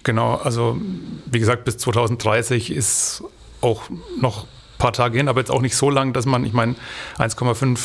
Genau, 0.03 0.35
also 0.35 0.77
wie 1.25 1.39
gesagt, 1.39 1.65
bis 1.65 1.77
2030 1.77 2.71
ist 2.71 3.21
auch 3.59 3.81
noch 4.21 4.43
ein 4.43 4.47
paar 4.77 4.93
Tage 4.93 5.17
hin, 5.17 5.27
aber 5.27 5.41
jetzt 5.41 5.51
auch 5.51 5.61
nicht 5.61 5.75
so 5.75 5.89
lang, 5.89 6.13
dass 6.13 6.25
man, 6.25 6.45
ich 6.45 6.53
meine, 6.53 6.75
1,5 7.17 7.79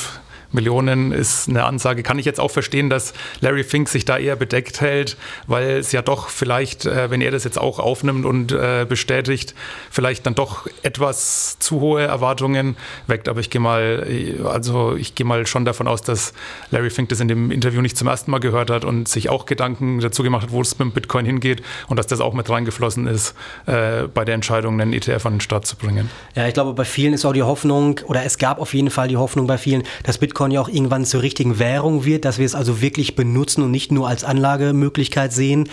Millionen 0.55 1.13
ist 1.13 1.49
eine 1.49 1.65
Ansage. 1.65 2.03
Kann 2.03 2.19
ich 2.19 2.25
jetzt 2.25 2.41
auch 2.41 2.51
verstehen, 2.51 2.89
dass 2.89 3.13
Larry 3.41 3.65
Fink 3.65 3.89
sich 3.89 4.05
da 4.05 4.17
eher 4.17 4.37
bedeckt 4.37 4.81
hält, 4.81 5.17
weil 5.47 5.71
es 5.71 5.93
ja 5.93 6.03
doch 6.03 6.29
vielleicht, 6.29 6.87
äh, 6.87 7.11
wenn 7.11 7.21
er 7.21 7.31
das 7.31 7.45
jetzt 7.45 7.59
auch 7.59 7.79
aufnimmt 7.79 8.25
und 8.25 8.53
äh, 8.53 8.87
bestätigt, 8.89 9.55
vielleicht 9.91 10.27
dann 10.27 10.35
doch 10.35 10.67
etwas 10.83 11.59
zu 11.59 11.81
hohe 11.81 12.03
Erwartungen 12.03 12.77
weckt. 13.07 13.29
Aber 13.29 13.41
ich 13.41 13.51
gehe 13.51 13.61
mal, 13.61 14.07
also 14.45 14.97
ich 14.97 15.15
gehe 15.15 15.27
mal 15.27 15.47
schon 15.47 15.65
davon 15.65 15.89
aus, 15.89 16.03
dass 16.03 16.33
Larry 16.71 16.91
Fink 16.91 17.09
das 17.09 17.21
in 17.21 17.29
dem 17.29 17.51
Interview 17.51 17.81
nicht 17.81 17.97
zum 17.97 18.09
ersten 18.09 18.31
Mal 18.31 18.41
gehört 18.41 18.71
hat 18.71 18.85
und 18.85 19.09
sich 19.09 19.29
auch 19.29 19.47
Gedanken 19.47 20.01
dazu 20.01 20.23
gemacht 20.23 20.45
hat, 20.45 20.53
wo 20.53 20.61
es 20.61 20.79
mit 20.79 20.95
Bitcoin 20.95 21.27
hingeht 21.27 21.63
und 21.89 21.99
dass 21.99 22.07
das 22.07 22.21
auch 22.21 22.35
mit 22.35 22.49
reingeflossen 22.49 23.07
ist 23.07 23.35
äh, 23.67 24.05
bei 24.13 24.25
der 24.25 24.35
Entscheidung, 24.35 24.81
einen 24.81 24.93
ETF 24.93 25.27
an 25.27 25.35
den 25.35 25.41
Start 25.41 25.67
zu 25.67 25.77
bringen. 25.77 26.11
Ja, 26.35 26.47
ich 26.47 26.55
glaube, 26.55 26.75
bei 26.75 26.85
vielen 26.85 27.13
ist 27.13 27.25
auch 27.25 27.33
die 27.33 27.43
Hoffnung, 27.43 28.01
oder 28.07 28.25
es 28.25 28.39
gab 28.39 28.61
auf 28.61 28.75
jeden 28.75 28.91
Fall 28.91 29.09
die 29.09 29.17
Hoffnung 29.17 29.47
bei 29.47 29.59
vielen, 29.59 29.83
dass 30.05 30.19
Bitcoin 30.19 30.44
ja 30.51 30.61
auch 30.61 30.69
irgendwann 30.69 31.05
zur 31.05 31.23
richtigen 31.23 31.59
Währung 31.59 32.05
wird, 32.05 32.25
dass 32.25 32.39
wir 32.39 32.47
es 32.47 32.55
also 32.55 32.81
wirklich 32.81 33.17
benutzen 33.17 33.63
und 33.63 33.71
nicht 33.71 33.93
nur 33.93 34.09
als 34.09 34.25
Anlagemöglichkeit 34.25 35.33
sehen 35.33 35.69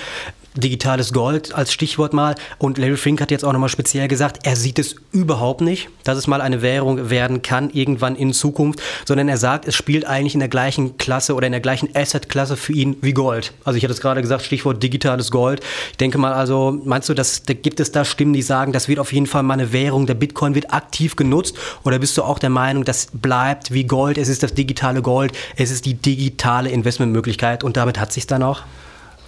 digitales 0.55 1.13
Gold 1.13 1.53
als 1.55 1.72
Stichwort 1.72 2.13
mal. 2.13 2.36
Und 2.58 2.77
Larry 2.77 2.98
Fink 2.98 3.22
hat 3.22 3.31
jetzt 3.31 3.46
auch 3.46 3.53
nochmal 3.53 3.70
speziell 3.70 4.08
gesagt, 4.08 4.46
er 4.46 4.55
sieht 4.55 4.79
es 4.79 4.96
überhaupt 5.12 5.62
nicht, 5.62 5.89
dass 6.03 6.17
es 6.17 6.27
mal 6.27 6.41
eine 6.41 6.62
Währung 6.62 7.10
werden 7.10 7.41
kann, 7.41 7.70
irgendwann 7.70 8.15
in 8.15 8.34
Zukunft, 8.34 8.81
sondern 9.05 9.29
er 9.29 9.38
sagt, 9.38 9.67
es 9.67 9.75
spielt 9.75 10.05
eigentlich 10.05 10.34
in 10.34 10.39
der 10.39 10.50
gleichen 10.50 10.98
Klasse 10.98 11.36
oder 11.36 11.48
in 11.48 11.53
der 11.53 11.62
gleichen 11.62 11.89
Asset-Klasse 11.96 12.58
für 12.58 12.74
ihn 12.74 12.98
wie 13.01 13.13
Gold. 13.13 13.53
Also 13.63 13.77
ich 13.77 13.84
hatte 13.84 13.93
es 13.93 14.01
gerade 14.01 14.22
gesagt, 14.22 14.43
Stichwort 14.43 14.81
digitales 14.84 15.31
Gold. 15.31 15.62
Ich 15.91 15.98
denke 15.98 16.17
mal, 16.17 16.34
also 16.34 16.79
meinst 16.84 17.10
du, 17.10 17.13
dass 17.13 17.43
da 17.43 17.53
gibt 17.53 17.79
es 17.79 17.91
da 17.91 18.05
Stimmen, 18.05 18.34
die 18.34 18.41
sagen, 18.41 18.72
das 18.72 18.88
wird 18.88 19.00
auf 19.00 19.13
jeden 19.13 19.27
Fall 19.27 19.43
mal 19.43 19.53
eine 19.53 19.72
Währung, 19.72 20.05
der 20.05 20.15
Bitcoin 20.15 20.55
wird 20.55 20.74
aktiv 20.74 21.15
genutzt? 21.15 21.58
Oder 21.84 22.00
bist 22.00 22.17
du 22.17 22.24
auch 22.24 22.39
der 22.39 22.50
Meinung, 22.50 22.84
das 22.84 23.08
bleibt 23.13 23.72
wie 23.74 23.86
Gold, 23.86 24.17
es 24.17 24.27
ist 24.27 24.43
das 24.43 24.53
digitale 24.53 25.01
Gold, 25.01 25.34
es 25.55 25.72
ist 25.72 25.86
die 25.86 25.93
digitale 25.93 26.70
Investmentmöglichkeit 26.70 27.63
und 27.63 27.77
damit 27.77 28.00
hat 28.00 28.12
sich 28.12 28.27
dann 28.27 28.43
auch? 28.43 28.62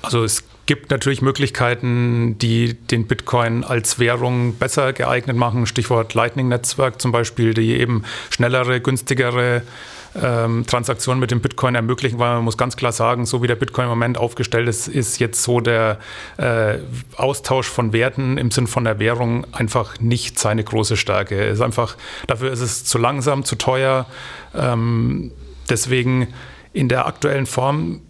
Also 0.01 0.23
es 0.23 0.43
gibt 0.65 0.91
natürlich 0.91 1.21
Möglichkeiten, 1.21 2.37
die 2.37 2.73
den 2.73 3.05
Bitcoin 3.07 3.63
als 3.63 3.99
Währung 3.99 4.55
besser 4.55 4.93
geeignet 4.93 5.35
machen. 5.35 5.65
Stichwort 5.65 6.13
Lightning-Netzwerk 6.13 7.01
zum 7.01 7.11
Beispiel, 7.11 7.53
die 7.53 7.77
eben 7.77 8.03
schnellere, 8.29 8.79
günstigere 8.79 9.63
ähm, 10.21 10.65
Transaktionen 10.65 11.19
mit 11.19 11.31
dem 11.31 11.41
Bitcoin 11.41 11.75
ermöglichen, 11.75 12.19
weil 12.19 12.35
man 12.35 12.43
muss 12.43 12.57
ganz 12.57 12.77
klar 12.77 12.91
sagen, 12.91 13.25
so 13.25 13.41
wie 13.41 13.47
der 13.47 13.55
Bitcoin 13.55 13.85
im 13.85 13.89
Moment 13.89 14.17
aufgestellt 14.17 14.67
ist, 14.67 14.87
ist 14.87 15.19
jetzt 15.19 15.43
so 15.43 15.59
der 15.59 15.99
äh, 16.37 16.77
Austausch 17.15 17.67
von 17.67 17.93
Werten 17.93 18.37
im 18.37 18.51
Sinn 18.51 18.67
von 18.67 18.83
der 18.83 18.99
Währung 18.99 19.45
einfach 19.53 19.99
nicht 19.99 20.39
seine 20.39 20.63
große 20.63 20.97
Stärke. 20.97 21.43
ist 21.43 21.61
einfach, 21.61 21.97
dafür 22.27 22.51
ist 22.51 22.61
es 22.61 22.85
zu 22.85 22.97
langsam, 22.97 23.43
zu 23.43 23.55
teuer. 23.55 24.05
Ähm, 24.55 25.31
deswegen 25.69 26.27
in 26.73 26.89
der 26.89 27.07
aktuellen 27.07 27.45
Form 27.45 28.01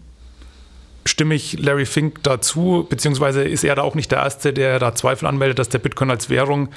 stimme 1.06 1.36
ich 1.36 1.60
Larry 1.60 1.86
Fink 1.86 2.24
dazu, 2.24 2.86
beziehungsweise 2.90 3.44
ist 3.44 3.64
er 3.64 3.76
da 3.76 3.82
auch 3.82 3.96
nicht 3.96 4.12
der 4.12 4.20
Erste, 4.20 4.54
der 4.54 4.80
da 4.80 4.96
Zweifel 4.96 5.28
anmeldet, 5.28 5.60
dass 5.60 5.70
der 5.70 5.80
Bitcoin 5.80 6.10
als 6.10 6.30
Währung 6.30 6.70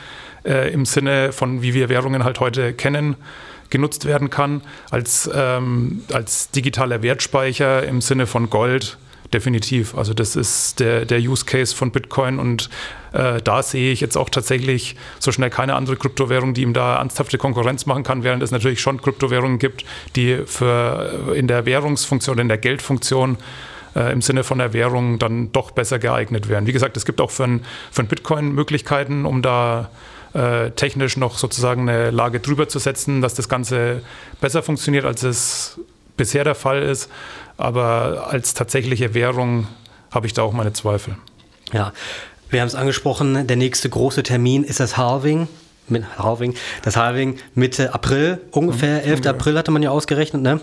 äh, 0.45 0.73
im 0.73 0.85
Sinne 0.85 1.33
von, 1.33 1.63
wie 1.63 1.75
wir 1.75 1.89
Währungen 1.89 2.25
halt 2.25 2.41
heute 2.41 2.73
kennen, 2.73 3.17
genutzt 3.71 4.05
werden 4.05 4.31
kann, 4.31 4.63
als, 4.91 5.29
ähm, 5.35 6.05
als 6.13 6.51
digitaler 6.51 7.03
Wertspeicher 7.03 7.85
im 7.85 8.01
Sinne 8.01 8.27
von 8.27 8.51
Gold. 8.51 8.99
Definitiv. 9.33 9.97
Also 9.97 10.15
das 10.15 10.37
ist 10.37 10.79
der, 10.79 11.05
der 11.05 11.19
Use 11.19 11.45
Case 11.45 11.75
von 11.75 11.91
Bitcoin 11.91 12.39
und 12.39 12.71
äh, 13.13 13.43
da 13.43 13.63
sehe 13.63 13.93
ich 13.93 14.01
jetzt 14.01 14.17
auch 14.17 14.31
tatsächlich 14.31 14.95
so 15.19 15.33
schnell 15.33 15.51
keine 15.51 15.75
andere 15.75 15.97
Kryptowährung, 15.97 16.55
die 16.55 16.63
ihm 16.63 16.73
da 16.73 16.97
ernsthafte 16.99 17.37
Konkurrenz 17.37 17.87
machen 17.87 18.05
kann, 18.05 18.23
während 18.23 18.43
es 18.45 18.53
natürlich 18.53 18.81
schon 18.81 19.03
Kryptowährungen 19.03 19.59
gibt, 19.59 19.85
die 20.15 20.43
für 20.47 21.35
in 21.35 21.49
der 21.49 21.67
Währungsfunktion, 21.67 22.39
in 22.39 22.49
der 22.49 22.59
Geldfunktion 22.59 23.37
äh, 23.97 24.13
im 24.13 24.21
Sinne 24.21 24.45
von 24.45 24.59
der 24.59 24.73
Währung 24.73 25.19
dann 25.19 25.51
doch 25.53 25.71
besser 25.71 25.99
geeignet 25.99 26.49
wären. 26.49 26.67
Wie 26.67 26.73
gesagt, 26.73 26.97
es 26.97 27.05
gibt 27.07 27.21
auch 27.21 27.31
für 27.31 27.45
ein, 27.45 27.63
Bitcoin 28.09 28.53
Möglichkeiten, 28.53 29.25
um 29.25 29.43
da 29.43 29.91
äh, 30.35 30.71
technisch 30.73 31.17
noch 31.17 31.39
sozusagen 31.39 31.89
eine 31.89 32.11
Lage 32.11 32.41
drüber 32.41 32.69
zu 32.69 32.79
setzen, 32.79 33.23
dass 33.23 33.35
das 33.35 33.49
Ganze 33.49 34.03
besser 34.41 34.63
funktioniert, 34.63 35.05
als 35.05 35.23
es 35.23 35.81
bisher 36.17 36.45
der 36.45 36.55
Fall 36.55 36.83
ist. 36.83 37.11
Aber 37.57 38.29
als 38.31 38.53
tatsächliche 38.53 39.15
Währung 39.15 39.67
habe 40.11 40.27
ich 40.27 40.35
da 40.35 40.43
auch 40.43 40.53
meine 40.53 40.75
Zweifel. 40.75 41.17
Ja, 41.73 41.93
wir 42.51 42.61
haben 42.61 42.69
es 42.69 42.75
angesprochen, 42.75 43.47
der 43.47 43.57
nächste 43.57 43.89
große 43.89 44.23
Termin 44.23 44.63
ist 44.63 44.79
das 44.79 44.97
Halving 44.97 45.49
mit 45.89 46.19
Halving, 46.19 46.55
das 46.83 46.97
Halving 46.97 47.37
Mitte 47.55 47.95
April, 47.95 48.41
ungefähr 48.51 49.05
11. 49.05 49.21
Mhm. 49.21 49.27
April 49.27 49.59
hatte 49.59 49.71
man 49.71 49.83
ja 49.83 49.91
ausgerechnet. 49.91 50.43
Ne? 50.43 50.61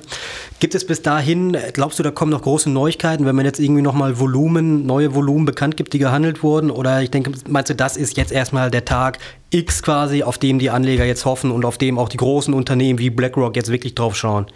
Gibt 0.60 0.76
es 0.76 0.86
bis 0.86 1.02
dahin, 1.02 1.58
glaubst 1.74 2.00
du, 2.00 2.04
da 2.04 2.12
kommen 2.12 2.32
noch 2.32 2.42
große 2.42 2.70
Neuigkeiten, 2.70 3.26
wenn 3.26 3.36
man 3.36 3.46
jetzt 3.46 3.60
irgendwie 3.60 3.82
nochmal 3.82 4.20
Volumen, 4.20 4.86
neue 4.86 5.14
Volumen 5.14 5.46
bekannt 5.46 5.78
gibt, 5.78 5.94
die 5.94 6.00
gehandelt 6.00 6.44
wurden? 6.44 6.72
Oder 6.72 7.02
ich 7.02 7.12
denke, 7.12 7.32
meinst 7.48 7.70
du, 7.70 7.76
das 7.76 7.98
ist 7.98 8.18
jetzt 8.18 8.32
erstmal 8.32 8.72
der 8.72 8.86
Tag 8.86 9.20
X 9.50 9.84
quasi, 9.84 10.24
auf 10.24 10.38
dem 10.38 10.60
die 10.60 10.70
Anleger 10.70 11.06
jetzt 11.06 11.26
hoffen 11.26 11.52
und 11.52 11.66
auf 11.66 11.78
dem 11.78 11.98
auch 12.00 12.10
die 12.10 12.18
großen 12.18 12.54
Unternehmen 12.54 13.00
wie 13.00 13.10
BlackRock 13.10 13.56
jetzt 13.56 13.72
wirklich 13.72 13.96
drauf 13.96 14.16
schauen? 14.16 14.48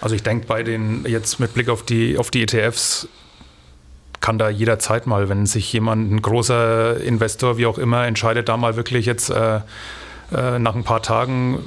Also 0.00 0.14
ich 0.14 0.22
denke 0.22 0.46
bei 0.46 0.62
den, 0.62 1.04
jetzt 1.06 1.40
mit 1.40 1.54
Blick 1.54 1.68
auf 1.68 1.82
die, 1.82 2.18
auf 2.18 2.30
die 2.30 2.42
ETFs, 2.42 3.08
kann 4.20 4.38
da 4.38 4.48
jederzeit 4.48 5.06
mal, 5.06 5.28
wenn 5.28 5.46
sich 5.46 5.72
jemand, 5.72 6.10
ein 6.12 6.22
großer 6.22 7.00
Investor, 7.00 7.58
wie 7.58 7.66
auch 7.66 7.78
immer, 7.78 8.06
entscheidet, 8.06 8.48
da 8.48 8.56
mal 8.56 8.76
wirklich 8.76 9.06
jetzt 9.06 9.30
äh, 9.30 9.60
äh, 10.32 10.58
nach 10.58 10.74
ein 10.74 10.84
paar 10.84 11.02
Tagen 11.02 11.60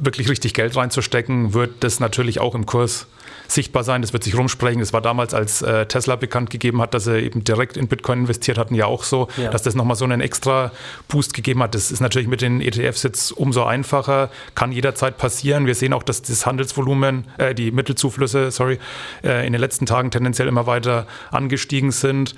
wirklich 0.00 0.28
richtig 0.28 0.54
Geld 0.54 0.76
reinzustecken, 0.76 1.54
wird 1.54 1.82
das 1.84 2.00
natürlich 2.00 2.40
auch 2.40 2.54
im 2.54 2.66
Kurs 2.66 3.06
sichtbar 3.48 3.82
sein. 3.82 4.02
Das 4.02 4.12
wird 4.12 4.22
sich 4.22 4.36
rumsprechen. 4.36 4.80
Es 4.80 4.92
war 4.92 5.00
damals, 5.00 5.34
als 5.34 5.62
äh, 5.62 5.86
Tesla 5.86 6.16
bekannt 6.16 6.50
gegeben 6.50 6.80
hat, 6.80 6.94
dass 6.94 7.06
er 7.06 7.16
eben 7.16 7.42
direkt 7.42 7.76
in 7.76 7.88
Bitcoin 7.88 8.20
investiert 8.20 8.58
hatten, 8.58 8.74
ja 8.74 8.86
auch 8.86 9.02
so, 9.02 9.28
ja. 9.36 9.50
dass 9.50 9.62
das 9.62 9.74
nochmal 9.74 9.96
so 9.96 10.04
einen 10.04 10.20
extra 10.20 10.70
Boost 11.08 11.34
gegeben 11.34 11.62
hat. 11.62 11.74
Das 11.74 11.90
ist 11.90 12.00
natürlich 12.00 12.28
mit 12.28 12.42
den 12.42 12.60
ETFs 12.60 13.02
jetzt 13.02 13.32
umso 13.32 13.64
einfacher, 13.64 14.30
kann 14.54 14.70
jederzeit 14.70 15.16
passieren. 15.16 15.66
Wir 15.66 15.74
sehen 15.74 15.92
auch, 15.92 16.02
dass 16.02 16.22
das 16.22 16.46
Handelsvolumen, 16.46 17.24
äh, 17.38 17.54
die 17.54 17.72
Mittelzuflüsse, 17.72 18.50
sorry, 18.50 18.78
äh, 19.24 19.46
in 19.46 19.52
den 19.52 19.60
letzten 19.60 19.86
Tagen 19.86 20.10
tendenziell 20.10 20.46
immer 20.46 20.66
weiter 20.66 21.06
angestiegen 21.30 21.90
sind. 21.90 22.34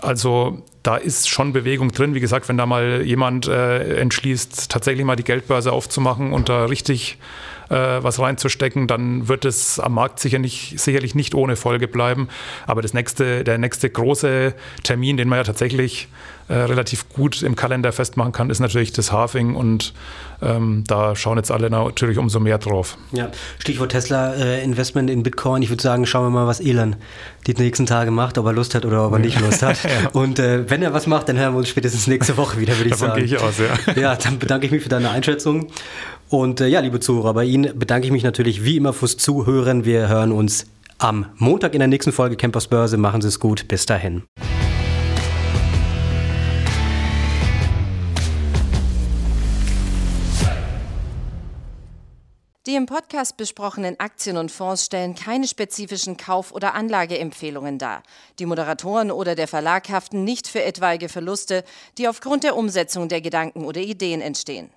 Also 0.00 0.62
da 0.82 0.96
ist 0.96 1.28
schon 1.28 1.52
Bewegung 1.52 1.92
drin. 1.92 2.14
Wie 2.14 2.20
gesagt, 2.20 2.48
wenn 2.48 2.56
da 2.56 2.64
mal 2.64 3.02
jemand 3.02 3.46
äh, 3.46 3.98
entschließt, 3.98 4.70
tatsächlich 4.70 5.04
mal 5.04 5.16
die 5.16 5.24
Geldbörse 5.24 5.72
aufzumachen 5.72 6.32
und 6.32 6.48
da 6.48 6.64
richtig 6.64 7.18
äh, 7.72 8.02
was 8.02 8.20
reinzustecken, 8.20 8.86
dann 8.86 9.28
wird 9.28 9.44
es 9.46 9.80
am 9.80 9.94
Markt 9.94 10.20
sicher 10.20 10.38
nicht, 10.38 10.78
sicherlich 10.78 11.14
nicht 11.14 11.34
ohne 11.34 11.56
Folge 11.56 11.88
bleiben. 11.88 12.28
Aber 12.66 12.82
das 12.82 12.92
nächste, 12.92 13.44
der 13.44 13.56
nächste 13.56 13.88
große 13.88 14.54
Termin, 14.82 15.16
den 15.16 15.28
man 15.28 15.38
ja 15.38 15.44
tatsächlich 15.44 16.08
äh, 16.48 16.54
relativ 16.54 17.08
gut 17.08 17.42
im 17.42 17.56
Kalender 17.56 17.92
festmachen 17.92 18.32
kann, 18.32 18.50
ist 18.50 18.60
natürlich 18.60 18.92
das 18.92 19.10
Halving 19.10 19.54
und 19.54 19.94
ähm, 20.42 20.84
da 20.86 21.16
schauen 21.16 21.38
jetzt 21.38 21.50
alle 21.50 21.70
natürlich 21.70 22.18
umso 22.18 22.40
mehr 22.40 22.58
drauf. 22.58 22.98
Ja, 23.12 23.30
Stichwort 23.58 23.92
Tesla 23.92 24.34
äh, 24.34 24.62
Investment 24.62 25.08
in 25.08 25.22
Bitcoin. 25.22 25.62
Ich 25.62 25.70
würde 25.70 25.82
sagen, 25.82 26.04
schauen 26.04 26.26
wir 26.26 26.30
mal, 26.30 26.46
was 26.46 26.60
Elon 26.60 26.96
die 27.46 27.54
nächsten 27.54 27.86
Tage 27.86 28.10
macht, 28.10 28.36
ob 28.38 28.46
er 28.46 28.52
Lust 28.52 28.74
hat 28.74 28.84
oder 28.84 29.06
ob 29.06 29.12
er 29.12 29.18
nicht 29.20 29.40
Lust 29.40 29.62
hat. 29.62 29.82
ja. 29.84 30.10
Und 30.12 30.38
äh, 30.40 30.68
wenn 30.68 30.82
er 30.82 30.92
was 30.92 31.06
macht, 31.06 31.28
dann 31.28 31.38
hören 31.38 31.54
wir 31.54 31.58
uns 31.58 31.68
spätestens 31.68 32.06
nächste 32.06 32.36
Woche 32.36 32.58
wieder, 32.58 32.76
würde 32.76 32.90
ich 32.90 32.96
Davon 32.96 33.08
sagen. 33.08 33.24
Gehe 33.24 33.36
ich 33.36 33.42
aus, 33.42 33.54
ja. 33.58 33.92
Ja, 33.94 34.16
dann 34.16 34.38
bedanke 34.38 34.66
ich 34.66 34.72
mich 34.72 34.82
für 34.82 34.88
deine 34.88 35.10
Einschätzung. 35.10 35.68
Und 36.32 36.62
äh, 36.62 36.66
ja, 36.66 36.80
liebe 36.80 36.98
Zuhörer, 36.98 37.34
bei 37.34 37.44
Ihnen 37.44 37.78
bedanke 37.78 38.06
ich 38.06 38.10
mich 38.10 38.22
natürlich 38.22 38.64
wie 38.64 38.78
immer 38.78 38.94
fürs 38.94 39.18
Zuhören. 39.18 39.84
Wir 39.84 40.08
hören 40.08 40.32
uns 40.32 40.64
am 40.96 41.26
Montag 41.36 41.74
in 41.74 41.80
der 41.80 41.88
nächsten 41.88 42.10
Folge 42.10 42.36
Campers 42.38 42.68
Börse. 42.68 42.96
Machen 42.96 43.20
Sie 43.20 43.28
es 43.28 43.38
gut. 43.38 43.68
Bis 43.68 43.84
dahin. 43.84 44.22
Die 52.64 52.76
im 52.76 52.86
Podcast 52.86 53.36
besprochenen 53.36 54.00
Aktien 54.00 54.38
und 54.38 54.50
Fonds 54.50 54.86
stellen 54.86 55.14
keine 55.14 55.46
spezifischen 55.46 56.16
Kauf- 56.16 56.52
oder 56.52 56.72
Anlageempfehlungen 56.72 57.76
dar. 57.76 58.02
Die 58.38 58.46
Moderatoren 58.46 59.10
oder 59.10 59.34
der 59.34 59.48
Verlag 59.48 59.90
haften 59.90 60.24
nicht 60.24 60.48
für 60.48 60.62
etwaige 60.62 61.10
Verluste, 61.10 61.62
die 61.98 62.08
aufgrund 62.08 62.42
der 62.42 62.56
Umsetzung 62.56 63.10
der 63.10 63.20
Gedanken 63.20 63.66
oder 63.66 63.82
Ideen 63.82 64.22
entstehen. 64.22 64.70